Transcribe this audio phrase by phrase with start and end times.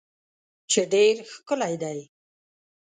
[0.71, 1.99] چې ډیر ښکلی دی